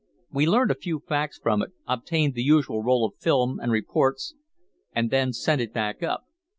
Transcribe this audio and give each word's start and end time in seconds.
We 0.31 0.47
learned 0.47 0.71
a 0.71 0.73
few 0.73 1.01
facts 1.07 1.37
from 1.37 1.61
it, 1.61 1.73
obtained 1.87 2.33
the 2.33 2.41
usual 2.41 2.81
roll 2.81 3.05
of 3.05 3.19
film 3.21 3.59
and 3.59 3.71
reports, 3.71 4.33
and 4.95 5.11
then 5.11 5.31
sent 5.31 5.61
it 5.61 5.73
back 5.73 6.01
up. 6.01 6.23